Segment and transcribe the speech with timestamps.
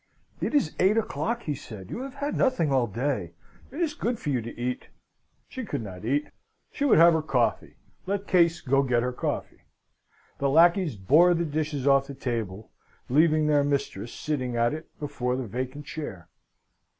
[0.41, 1.91] "It is eight o'clock," he said.
[1.91, 3.33] "You have had nothing all day.
[3.69, 4.87] It is good for you to eat."
[5.47, 6.29] She could not eat.
[6.71, 7.75] She would have her coffee.
[8.07, 9.61] Let Case go get her her coffee.
[10.39, 12.71] The lacqueys bore the dishes off the table,
[13.09, 16.29] leaving their mistress sitting at it before the vacant chair.